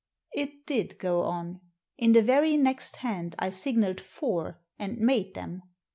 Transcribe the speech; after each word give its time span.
It 0.33 0.65
did 0.65 0.97
go 0.97 1.21
on. 1.25 1.61
In 1.99 2.13
the 2.13 2.23
very 2.23 2.57
next 2.57 2.95
hand 2.95 3.35
I 3.37 3.51
signalled 3.51 4.01
four, 4.01 4.59
and 4.79 4.97
made 4.97 5.35
them. 5.35 5.61